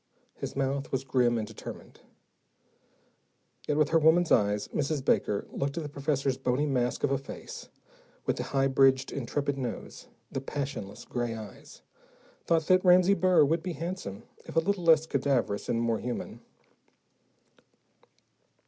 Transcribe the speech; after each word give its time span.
His 0.35 0.55
mouth 0.55 0.91
was 0.91 1.03
grim 1.03 1.37
and 1.37 1.45
determined. 1.45 1.99
Yet, 3.67 3.77
with 3.77 3.89
her 3.89 3.99
woman's 3.99 4.31
eyes, 4.31 4.67
Mrs. 4.69 5.05
Baker, 5.05 5.45
looking 5.51 5.83
at 5.83 5.83
the 5.83 5.93
professor's 5.93 6.37
bony 6.37 6.65
mask 6.65 7.03
of 7.03 7.11
a 7.11 7.19
face, 7.19 7.69
with 8.25 8.37
the 8.37 8.45
high 8.45 8.65
bridged, 8.65 9.11
intrepid 9.11 9.59
nose, 9.59 10.07
the 10.31 10.41
passionless 10.41 11.05
gray 11.05 11.35
eyes, 11.35 11.83
thought 12.47 12.63
that 12.65 12.83
Ramsey 12.83 13.13
Burr 13.13 13.45
would 13.45 13.61
be 13.61 13.73
handsome, 13.73 14.23
if 14.45 14.55
a 14.55 14.59
little 14.59 14.83
less 14.85 15.05
cadaverous 15.05 15.69
and 15.69 15.79
more 15.79 15.99
human. 15.99 16.41